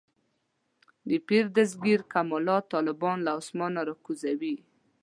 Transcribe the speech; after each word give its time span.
د 1.07 1.11
پیر 1.27 1.45
دستګیر 1.57 1.99
کمالات 2.13 2.63
طالبان 2.73 3.17
له 3.25 3.31
اسمانه 3.41 3.81
راکوزوي. 3.89 4.55